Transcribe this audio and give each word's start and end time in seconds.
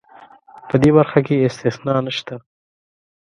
په 0.67 0.75
دې 0.81 0.89
برخه 0.97 1.19
کې 1.25 1.45
استثنا 1.47 1.95
نشته. 2.07 2.35